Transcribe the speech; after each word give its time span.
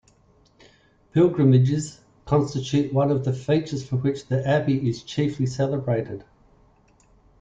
Pilgrimages 1.11 2.01
constitute 2.25 2.91
one 2.91 3.11
of 3.11 3.23
the 3.23 3.33
features 3.33 3.87
for 3.87 3.97
which 3.97 4.25
the 4.25 4.43
abbey 4.47 4.89
is 4.89 5.03
chiefly 5.03 5.45
celebrated. 5.45 6.23